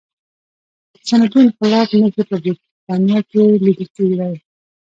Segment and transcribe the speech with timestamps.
[0.93, 4.31] د صنعتي انقلاب نښې په برتانیا کې لیدل کېدې.